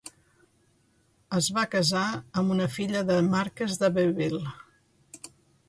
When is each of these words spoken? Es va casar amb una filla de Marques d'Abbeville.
Es 1.39 1.49
va 1.57 1.65
casar 1.75 2.07
amb 2.43 2.55
una 2.57 2.69
filla 2.77 3.05
de 3.13 3.21
Marques 3.29 3.79
d'Abbeville. 3.83 4.43